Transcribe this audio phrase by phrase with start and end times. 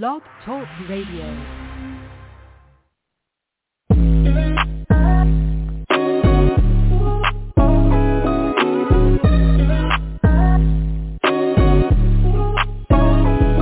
[0.00, 1.26] Blog Talk Radio.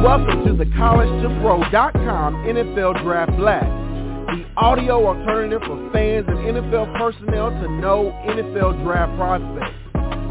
[0.04, 3.66] Welcome to the College2Pro.com NFL Draft Blast,
[4.28, 9.79] the audio alternative for fans and NFL personnel to know NFL draft prospects.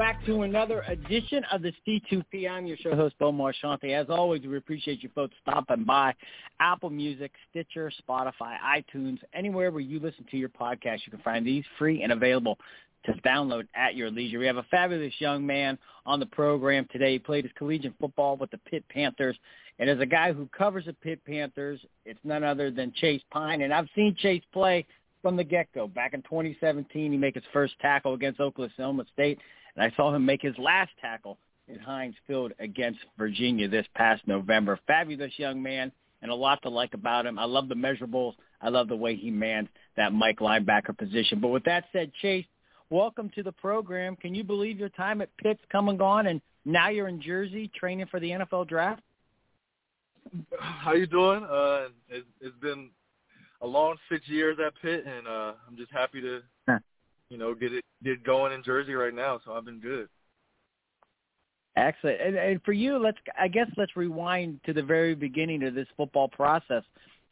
[0.00, 2.50] Back to another edition of the C2P.
[2.50, 3.92] I'm your show host, Bo Marchionte.
[3.92, 6.14] As always, we appreciate you folks stopping by.
[6.58, 11.46] Apple Music, Stitcher, Spotify, iTunes, anywhere where you listen to your podcast, you can find
[11.46, 12.56] these free and available
[13.04, 14.38] to download at your leisure.
[14.38, 17.12] We have a fabulous young man on the program today.
[17.12, 19.36] He played his collegiate football with the Pitt Panthers.
[19.80, 23.60] And as a guy who covers the Pitt Panthers, it's none other than Chase Pine.
[23.60, 24.86] And I've seen Chase play
[25.20, 25.88] from the get-go.
[25.88, 29.38] Back in 2017, he made his first tackle against Oklahoma State,
[29.76, 34.22] and I saw him make his last tackle in Heinz Field against Virginia this past
[34.26, 34.78] November.
[34.86, 37.38] Fabulous young man, and a lot to like about him.
[37.38, 38.34] I love the measurables.
[38.60, 41.40] I love the way he mans that Mike linebacker position.
[41.40, 42.44] But with that said, Chase,
[42.90, 44.16] welcome to the program.
[44.16, 47.70] Can you believe your time at Pitt's come and gone, and now you're in Jersey
[47.74, 49.02] training for the NFL draft?
[50.58, 51.44] How you doing?
[51.44, 52.90] Uh, it's, it's been
[53.62, 56.42] a long six years at Pitt, and uh, I'm just happy to,
[57.30, 59.40] you know, get it get going in Jersey right now.
[59.44, 60.08] So I've been good.
[61.76, 62.20] Excellent.
[62.20, 65.86] And, and for you, let's I guess let's rewind to the very beginning of this
[65.96, 66.82] football process.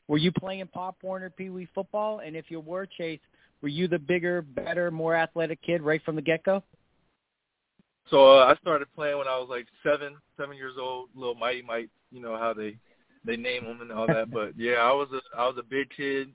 [0.07, 2.21] Were you playing Pop Warner Pee Wee football?
[2.25, 3.21] And if you were, Chase,
[3.61, 6.62] were you the bigger, better, more athletic kid right from the get go?
[8.11, 11.11] So uh, I started playing when I was like seven, seven years old.
[11.15, 12.77] Little Mighty Mike, you know how they
[13.25, 14.31] they name them and all that.
[14.33, 16.31] But yeah, I was a I was a big kid.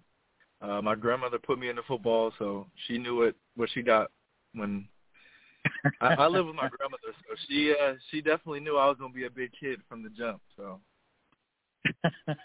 [0.64, 4.10] Uh, my grandmother put me into football, so she knew what what she got
[4.54, 4.88] when
[6.02, 7.14] I, I live with my grandmother.
[7.28, 10.10] So she uh, she definitely knew I was gonna be a big kid from the
[10.10, 10.42] jump.
[10.56, 10.80] So.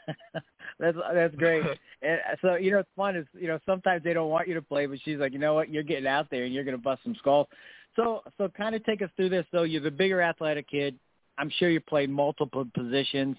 [0.81, 1.65] that's that's great.
[2.01, 4.63] And so you know, it's fun is you know sometimes they don't want you to
[4.63, 7.03] play, but she's like, you know what, you're getting out there and you're gonna bust
[7.03, 7.49] some skulls.
[7.97, 9.45] So so kind of take us through this.
[9.51, 10.97] So you're the bigger athletic kid.
[11.39, 13.37] I'm sure you played multiple positions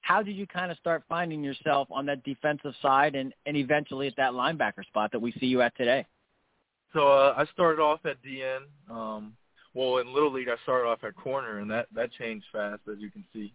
[0.00, 4.06] how did you kind of start finding yourself on that defensive side and, and eventually
[4.06, 6.06] at that linebacker spot that we see you at today?
[6.92, 8.60] So uh, I started off at DN.
[8.90, 9.34] Um,
[9.74, 12.98] well, in Little League, I started off at corner, and that that changed fast, as
[12.98, 13.52] you can see.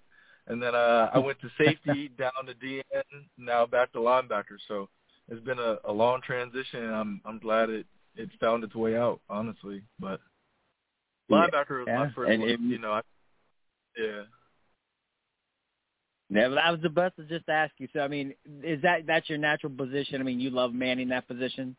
[0.48, 3.04] And then uh, I went to safety, down to DN,
[3.38, 4.58] now back to linebacker.
[4.68, 4.90] So
[5.30, 8.96] it's been a, a long transition, and I'm I'm glad it it found its way
[8.96, 9.82] out, honestly.
[10.00, 10.20] But
[11.32, 12.50] linebacker was my first and one.
[12.50, 13.02] it, you know, I,
[13.98, 14.24] yeah.
[16.34, 17.88] Yeah, but I was about to just ask you.
[17.94, 18.34] So, I mean,
[18.64, 20.20] is that that's your natural position?
[20.20, 21.76] I mean, you love manning that position.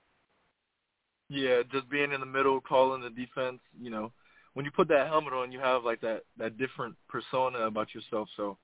[1.28, 3.58] Yeah, just being in the middle, calling the defense.
[3.80, 4.12] You know,
[4.52, 8.28] when you put that helmet on, you have like that that different persona about yourself.
[8.36, 8.58] So,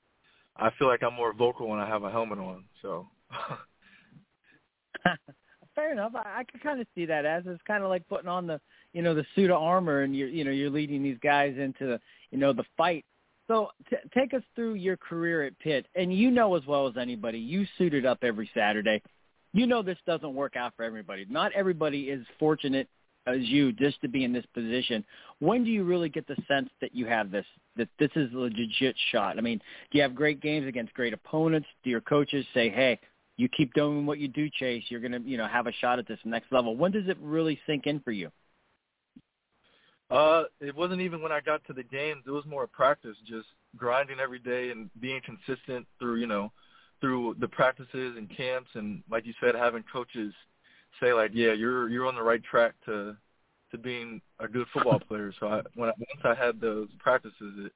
[0.57, 2.65] I feel like I'm more vocal when I have a helmet on.
[2.83, 3.09] So.
[5.75, 6.13] Fair enough.
[6.15, 8.61] I, I can kind of see that as it's kind of like putting on the
[8.93, 11.87] you know the suit of armor, and you're you know you're leading these guys into
[11.87, 13.05] the you know the fight
[13.51, 16.97] so t- take us through your career at Pitt, and you know as well as
[16.97, 19.03] anybody, you suited up every Saturday.
[19.53, 21.27] You know this doesn't work out for everybody.
[21.29, 22.89] Not everybody is fortunate
[23.27, 25.05] as you just to be in this position.
[25.41, 27.45] When do you really get the sense that you have this,
[27.77, 29.37] that this is a legit shot?
[29.37, 29.59] I mean,
[29.91, 31.67] do you have great games against great opponents?
[31.83, 33.01] Do your coaches say, hey,
[33.37, 36.07] you keep doing what you do, Chase, you're to, you know, have a shot at
[36.07, 36.77] this next level?
[36.77, 38.31] When does it really sink in for you?
[40.11, 42.25] Uh, it wasn't even when I got to the games.
[42.27, 46.53] It was more practice, just grinding every day and being consistent through, you know,
[47.01, 50.35] through the practices and camps, and like you said, having coaches
[51.01, 53.17] say like, "Yeah, you're you're on the right track to
[53.71, 57.55] to being a good football player." So I, when I, once I had those practices,
[57.59, 57.73] it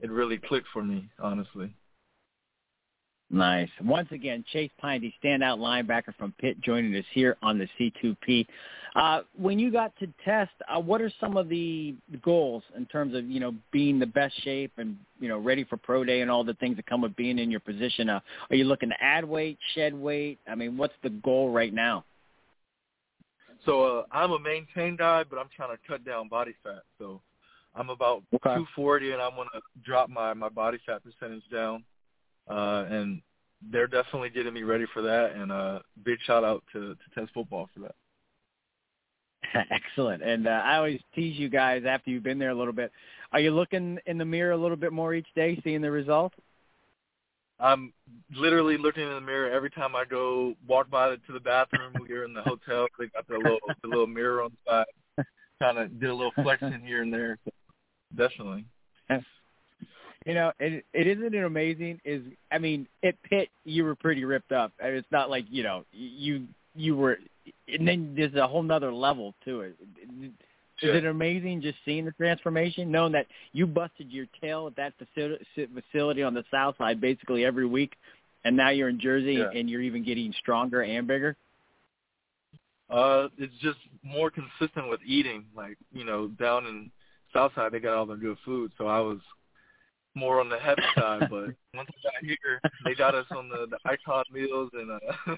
[0.00, 1.74] it really clicked for me, honestly.
[3.30, 3.68] Nice.
[3.84, 8.44] Once again, Chase Pine, the standout linebacker from Pitt, joining us here on the C2P.
[8.96, 13.14] Uh, when you got to test, uh, what are some of the goals in terms
[13.14, 16.30] of you know being the best shape and you know ready for pro day and
[16.30, 18.08] all the things that come with being in your position?
[18.08, 18.18] Uh,
[18.50, 20.40] are you looking to add weight, shed weight?
[20.48, 22.04] I mean, what's the goal right now?
[23.64, 26.82] So uh, I'm a maintain guy, but I'm trying to cut down body fat.
[26.98, 27.20] So
[27.76, 28.54] I'm about Okay.
[28.54, 31.84] 240, and I want to drop my my body fat percentage down.
[32.50, 33.22] Uh, and
[33.70, 35.32] they're definitely getting me ready for that.
[35.32, 37.94] And uh, big shout out to to Test Football for that.
[39.70, 40.22] Excellent.
[40.22, 42.92] And uh, I always tease you guys after you've been there a little bit.
[43.32, 46.32] Are you looking in the mirror a little bit more each day, seeing the result?
[47.60, 47.92] I'm
[48.34, 51.92] literally looking in the mirror every time I go walk by the, to the bathroom
[52.06, 52.86] here in the hotel.
[52.98, 55.26] They got the little the little mirror on the side.
[55.62, 57.38] Kind of did a little flexing here and there.
[57.44, 57.50] So
[58.16, 58.64] definitely.
[60.26, 62.00] You know, it it isn't it amazing?
[62.04, 62.22] Is
[62.52, 64.72] I mean, at Pitt you were pretty ripped up.
[64.80, 67.18] I mean, it's not like you know you you were,
[67.68, 69.76] and then there's a whole nother level to it.
[70.82, 74.94] Is it amazing just seeing the transformation, knowing that you busted your tail at that
[74.96, 77.96] facility on the south side basically every week,
[78.44, 79.50] and now you're in Jersey yeah.
[79.54, 81.36] and you're even getting stronger and bigger?
[82.88, 85.44] Uh, it's just more consistent with eating.
[85.54, 86.90] Like you know, down in
[87.32, 89.18] Southside they got all the good food, so I was
[90.20, 91.28] more on the heavy side.
[91.30, 94.98] But once I got here, they got us on the the icon meals, and uh,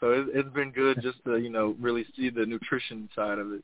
[0.00, 3.52] so it, it's been good just to you know really see the nutrition side of
[3.52, 3.62] it.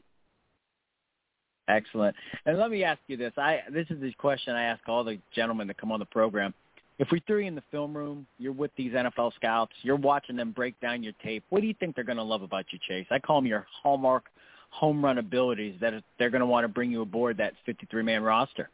[1.68, 2.14] Excellent.
[2.46, 3.32] And let me ask you this.
[3.36, 6.54] I this is the question I ask all the gentlemen that come on the program.
[6.98, 10.34] If we threw you in the film room, you're with these NFL scouts, you're watching
[10.34, 11.44] them break down your tape.
[11.48, 13.06] What do you think they're going to love about you, Chase?
[13.10, 14.24] I call them your hallmark
[14.70, 18.22] home run abilities that they're going to want to bring you aboard that 53 man
[18.22, 18.68] roster.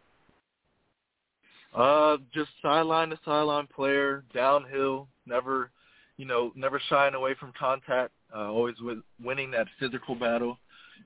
[1.74, 5.70] Uh, just sideline to sideline player, downhill, never,
[6.16, 8.12] you know, never shying away from contact.
[8.34, 10.58] Uh, always with winning that physical battle,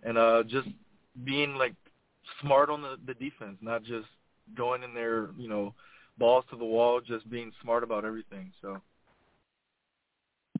[0.02, 0.68] and uh, just
[1.24, 1.74] being like
[2.40, 4.06] smart on the, the defense, not just
[4.56, 5.74] going in there, you know,
[6.18, 8.52] balls to the wall, just being smart about everything.
[8.60, 8.80] So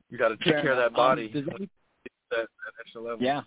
[0.09, 1.31] you got to take care of that body.
[1.35, 1.69] Um, any,
[2.31, 3.19] that, that extra level.
[3.21, 3.41] Yeah.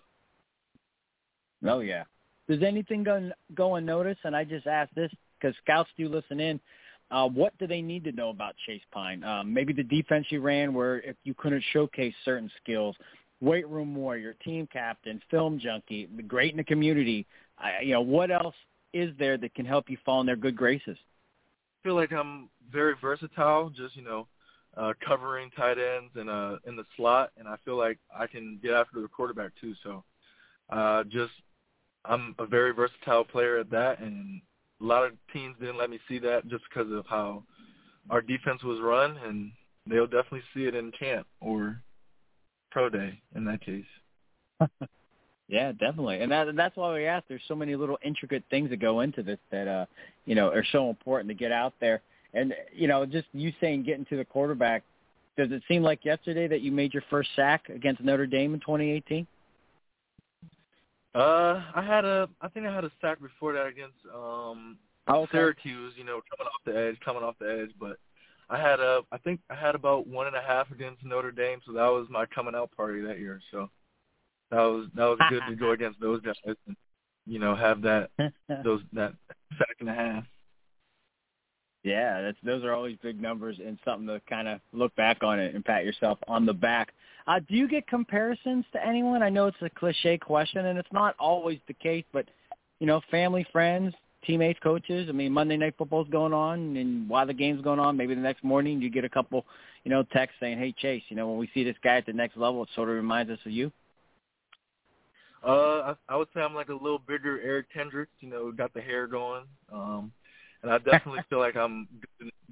[1.65, 2.05] Oh yeah.
[2.49, 4.21] Does anything go go unnoticed?
[4.25, 5.11] And I just ask this
[5.43, 6.61] because scouts do listen in.
[7.11, 9.23] Uh, what do they need to know about Chase Pine?
[9.23, 12.97] Um, maybe the defense you ran, where if you couldn't showcase certain skills,
[13.41, 17.27] weight room warrior, team captain, film junkie, great in the community.
[17.59, 18.55] I, you know, what else
[18.95, 20.97] is there that can help you fall in their good graces?
[20.97, 23.69] I feel like I'm very versatile.
[23.69, 24.27] Just you know,
[24.77, 28.59] uh, covering tight ends and uh, in the slot, and I feel like I can
[28.63, 29.75] get after the quarterback too.
[29.83, 30.03] So,
[30.71, 31.33] uh, just
[32.07, 34.41] I'm a very versatile player at that, and
[34.83, 37.45] a lot of teams didn't let me see that just because of how
[38.11, 39.53] our defense was run, and
[39.87, 41.81] they'll definitely see it in camp or
[42.71, 43.85] pro day in that case.
[45.49, 47.27] yeah, definitely, and that that's why we asked.
[47.29, 49.87] There's so many little intricate things that go into this that uh,
[50.27, 52.03] you know are so important to get out there.
[52.35, 54.83] And you know, just you saying getting to the quarterback.
[55.39, 58.61] Does it seem like yesterday that you made your first sack against Notre Dame in
[58.61, 59.27] 2018?
[61.15, 64.79] Uh, I had a, I think I had a sack before that against um
[65.09, 65.33] oh, okay.
[65.33, 65.93] Syracuse.
[65.97, 67.75] You know, coming off the edge, coming off the edge.
[67.79, 67.99] But
[68.49, 71.61] I had a, I think I had about one and a half against Notre Dame,
[71.67, 73.41] so that was my coming out party that year.
[73.51, 73.69] So
[74.51, 76.35] that was that was good to go against those guys
[76.67, 76.77] and
[77.27, 78.11] you know have that
[78.65, 79.13] those that
[79.59, 80.25] sack and a half.
[81.93, 85.39] Yeah, that's those are always big numbers and something to kind of look back on
[85.39, 86.95] it and pat yourself on the back.
[87.27, 89.23] Uh, do you get comparisons to anyone?
[89.23, 92.27] I know it's a cliche question, and it's not always the case, but
[92.81, 93.95] you know, family, friends,
[94.27, 95.07] teammates, coaches.
[95.11, 98.23] I mean, Monday night football's going on, and while the game's going on, maybe the
[98.23, 99.45] next morning you get a couple,
[99.85, 102.15] you know, texts saying, "Hey, Chase, you know, when we see this guy at the
[102.15, 103.71] next level, it sort of reminds us of you."
[105.47, 108.13] Uh, I, I would say I'm like a little bigger Eric Kendricks.
[108.21, 109.45] You know, got the hair going.
[109.71, 110.11] Um,
[110.63, 111.89] and I definitely feel like I'm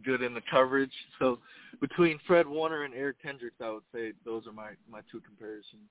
[0.04, 0.92] good, in the coverage.
[1.18, 1.38] So
[1.80, 5.88] between Fred Warner and Eric Kendricks, I would say those are my my two comparisons.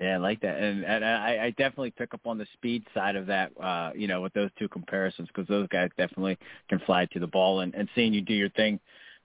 [0.00, 3.14] Yeah, I like that, and and I, I definitely pick up on the speed side
[3.14, 3.52] of that.
[3.60, 7.26] Uh, you know, with those two comparisons, because those guys definitely can fly to the
[7.26, 8.80] ball, and and seeing you do your thing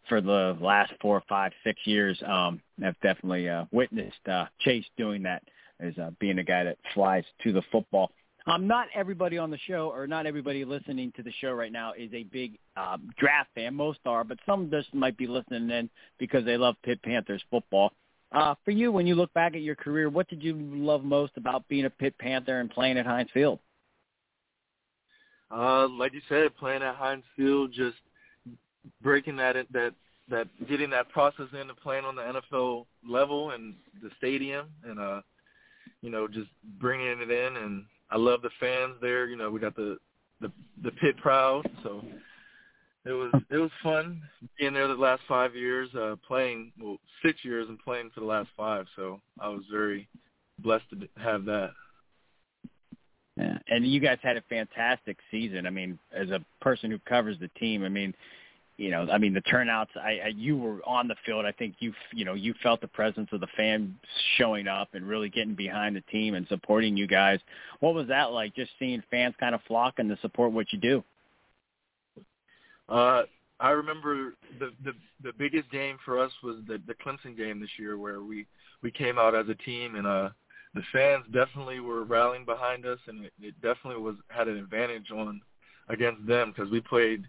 [0.08, 5.24] for the last four, five, six years, um, I've definitely uh, witnessed uh, Chase doing
[5.24, 5.44] that
[5.80, 8.12] as uh, being a guy that flies to the football.
[8.48, 11.92] Um, not everybody on the show or not everybody listening to the show right now
[11.92, 13.76] is a big um, draft fan.
[13.76, 17.92] Most are, but some just might be listening in because they love Pitt Panthers football.
[18.32, 21.34] Uh, for you, when you look back at your career, what did you love most
[21.36, 23.60] about being a Pitt Panther and playing at Heinz Field?
[25.52, 27.98] Uh, like you said, playing at Heinz Field, just
[29.02, 29.94] breaking that that
[30.30, 35.22] that getting that process into playing on the NFL level and the stadium, and uh,
[36.02, 36.50] you know, just
[36.80, 39.28] bringing it in and I love the fans there.
[39.28, 39.98] You know, we got the
[40.42, 40.52] the
[40.84, 42.04] the Pitt proud, so
[43.06, 44.22] it was it was fun
[44.60, 48.26] being there the last five years, uh, playing well six years and playing for the
[48.26, 48.86] last five.
[48.96, 50.08] So I was very
[50.60, 51.72] blessed to have that.
[53.38, 55.68] Yeah, and you guys had a fantastic season.
[55.68, 58.14] I mean, as a person who covers the team, I mean,
[58.78, 59.90] you know, I mean, the turnouts.
[59.96, 61.46] I, I you were on the field.
[61.46, 63.90] I think you you know you felt the presence of the fans
[64.38, 67.40] showing up and really getting behind the team and supporting you guys.
[67.80, 68.56] What was that like?
[68.56, 71.04] Just seeing fans kind of flocking to support what you do.
[72.88, 73.24] Uh,
[73.60, 74.94] I remember the the
[75.24, 78.46] the biggest game for us was the the Clemson game this year, where we
[78.84, 80.30] we came out as a team and uh
[80.76, 85.10] the fans definitely were rallying behind us, and it, it definitely was had an advantage
[85.12, 85.42] on
[85.90, 87.26] against them because we played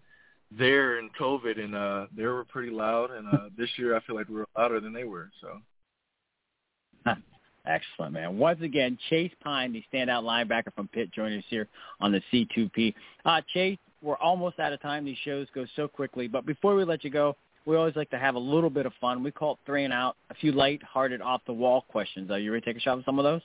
[0.57, 3.11] there in COVID, and uh, they were pretty loud.
[3.11, 5.31] And uh, this year, I feel like we were louder than they were.
[5.40, 7.12] So.
[7.67, 8.38] Excellent, man.
[8.38, 11.69] Once again, Chase Pine, the standout linebacker from Pitt, joining us here
[12.00, 12.95] on the C2P.
[13.25, 15.05] Uh, Chase, we're almost out of time.
[15.05, 16.28] These shows go so quickly.
[16.28, 17.37] But before we let you go,
[17.67, 19.23] we always like to have a little bit of fun.
[19.23, 22.31] We call it three and out, a few light-hearted, off-the-wall questions.
[22.31, 23.43] Are you ready to take a shot at some of those?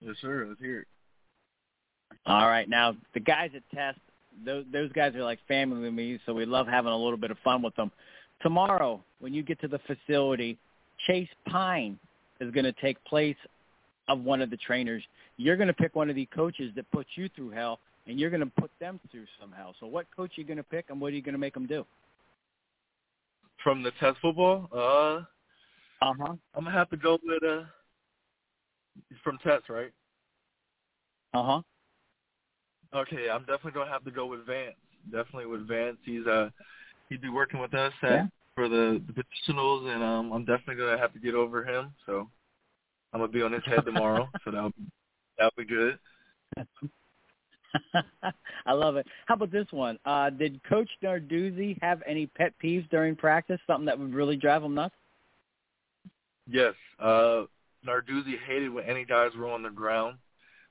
[0.00, 0.44] Yes, sir.
[0.46, 0.86] Let's hear it.
[2.26, 2.68] All right.
[2.68, 3.98] Now, the guys at Test,
[4.44, 7.30] those, those guys are like family to me, so we love having a little bit
[7.30, 7.90] of fun with them.
[8.42, 10.58] Tomorrow, when you get to the facility,
[11.06, 11.98] Chase Pine
[12.40, 13.36] is going to take place
[14.08, 15.02] of one of the trainers.
[15.36, 18.30] You're going to pick one of the coaches that put you through hell, and you're
[18.30, 19.74] going to put them through some hell.
[19.80, 21.54] So what coach are you going to pick, and what are you going to make
[21.54, 21.84] them do?
[23.62, 25.24] From the test football, uh,
[26.00, 26.34] uh huh.
[26.54, 27.62] I'm gonna have to go with uh,
[29.24, 29.90] from test, right?
[31.34, 31.62] Uh huh.
[32.94, 34.76] Okay, I'm definitely gonna have to go with Vance.
[35.10, 35.98] Definitely with Vance.
[36.04, 36.50] He's uh,
[37.08, 38.26] he'd be working with us at, yeah.
[38.54, 41.92] for the the positionals, and um, I'm definitely gonna have to get over him.
[42.06, 42.28] So
[43.12, 44.28] I'm gonna be on his head tomorrow.
[44.44, 44.72] so that'll
[45.36, 45.98] that'll be good.
[48.66, 49.06] I love it.
[49.26, 49.98] How about this one?
[50.06, 53.60] Uh, did Coach Narduzzi have any pet peeves during practice?
[53.66, 54.94] Something that would really drive him nuts?
[56.50, 56.72] Yes.
[56.98, 57.42] Uh,
[57.86, 60.16] Narduzzi hated when any guys were on the ground,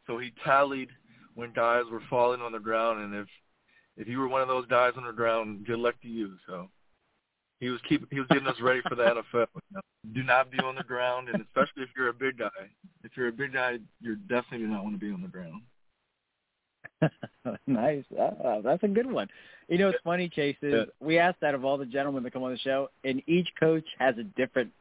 [0.08, 0.90] so he tallied
[1.38, 3.28] when guys were falling on the ground, and if
[3.96, 6.34] if you were one of those guys on the ground, good luck to you.
[6.48, 6.68] So
[7.60, 9.46] he was keep he was getting us ready for the NFL.
[9.54, 9.82] You know?
[10.14, 12.50] Do not be on the ground, and especially if you're a big guy.
[13.04, 15.62] If you're a big guy, you're definitely do not want to be on the ground.
[17.68, 18.04] nice.
[18.20, 19.28] Uh, that's a good one.
[19.68, 20.84] You know, it's funny, Chase, is yeah.
[21.00, 23.86] we asked that of all the gentlemen that come on the show, and each coach
[24.00, 24.72] has a different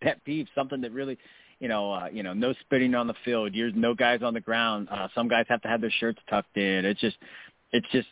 [0.00, 1.16] pet peeve, something that really,
[1.64, 3.54] you know, uh, you know, no spitting on the field.
[3.54, 4.86] You're no guys on the ground.
[4.90, 6.84] Uh, some guys have to have their shirts tucked in.
[6.84, 7.16] It's just,
[7.72, 8.06] it's just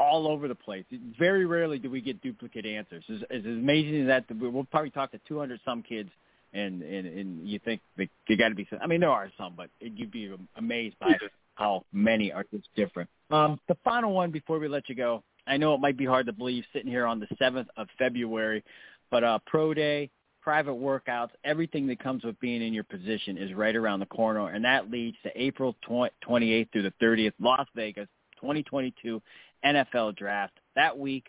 [0.00, 0.86] all over the place.
[1.18, 3.04] Very rarely do we get duplicate answers.
[3.06, 6.08] It's, it's amazing that we'll probably talk to 200 some kids,
[6.54, 8.66] and and and you think they got to be.
[8.80, 11.12] I mean, there are some, but you'd be amazed by
[11.56, 13.10] how many are just different.
[13.30, 15.22] Um, the final one before we let you go.
[15.46, 18.64] I know it might be hard to believe sitting here on the 7th of February,
[19.10, 20.10] but uh, pro day,
[20.48, 24.48] private workouts, everything that comes with being in your position is right around the corner,
[24.48, 28.08] and that leads to April 28th through the 30th, Las Vegas
[28.40, 29.20] 2022
[29.62, 30.54] NFL Draft.
[30.74, 31.26] That week,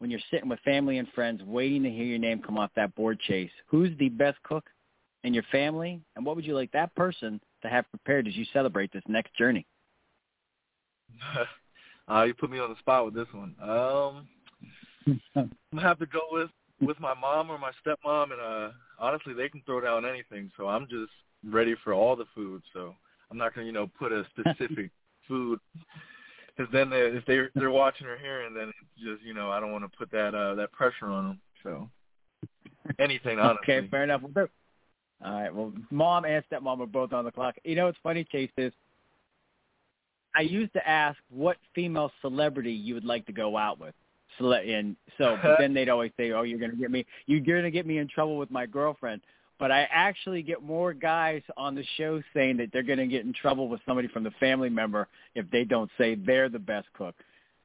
[0.00, 2.92] when you're sitting with family and friends waiting to hear your name come off that
[2.96, 4.64] board chase, who's the best cook
[5.22, 8.44] in your family, and what would you like that person to have prepared as you
[8.52, 9.64] celebrate this next journey?
[12.10, 13.54] uh, you put me on the spot with this one.
[13.62, 14.26] Um,
[15.36, 19.32] I'm gonna have to go with with my mom or my stepmom, and uh, honestly,
[19.34, 20.50] they can throw down anything.
[20.56, 21.12] So I'm just
[21.44, 22.62] ready for all the food.
[22.72, 22.94] So
[23.30, 24.90] I'm not gonna, you know, put a specific
[25.28, 25.58] food
[26.56, 29.60] because then they, if they they're watching or hearing, then it's just, you know, I
[29.60, 31.40] don't want to put that uh that pressure on them.
[31.62, 31.90] So
[32.98, 33.74] anything, honestly.
[33.74, 34.22] okay, fair enough.
[35.24, 35.54] All right.
[35.54, 37.56] Well, mom and stepmom are both on the clock.
[37.64, 38.72] You know what's funny, Chase, is
[40.34, 43.94] I used to ask what female celebrity you would like to go out with.
[44.40, 47.06] And so, but then they'd always say, "Oh, you're going to get me.
[47.26, 49.22] You're going to get me in trouble with my girlfriend."
[49.58, 53.24] But I actually get more guys on the show saying that they're going to get
[53.24, 56.88] in trouble with somebody from the family member if they don't say they're the best
[56.92, 57.14] cook.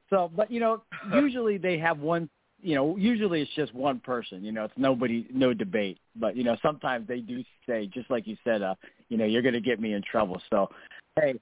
[0.08, 2.30] So, but you know, usually they have one
[2.62, 4.44] you know, usually it's just one person.
[4.44, 5.98] You know, it's nobody, no debate.
[6.14, 8.76] But you know, sometimes they do say, just like you said, uh,
[9.08, 10.40] you know, you're going to get me in trouble.
[10.48, 10.70] So,
[11.16, 11.34] hey,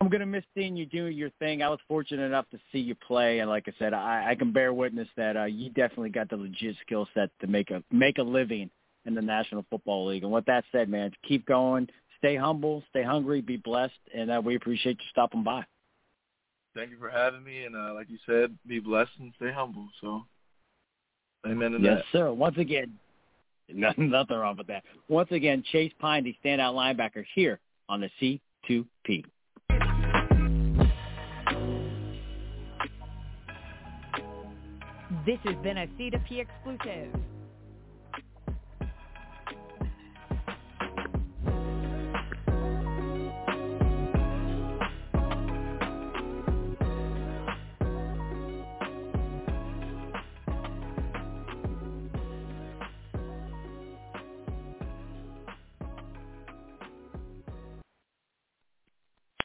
[0.00, 1.62] I'm going to miss seeing you do your thing.
[1.62, 4.52] I was fortunate enough to see you play, and like I said, I, I can
[4.52, 8.18] bear witness that uh, you definitely got the legit skill set to make a make
[8.18, 8.70] a living
[9.06, 10.24] in the National Football League.
[10.24, 14.40] And with that said, man, keep going, stay humble, stay hungry, be blessed, and uh,
[14.44, 15.64] we appreciate you stopping by.
[16.74, 19.88] Thank you for having me, and uh, like you said, be blessed and stay humble.
[20.00, 20.24] So,
[21.46, 22.04] amen to yes, that.
[22.12, 22.32] sir.
[22.32, 22.94] Once again,
[23.68, 24.84] nothing, nothing wrong with that.
[25.08, 27.58] Once again, Chase Pine, the standout linebacker here
[27.88, 28.10] on the
[28.68, 29.24] C2P.
[35.26, 37.14] This has been a C2P exclusive.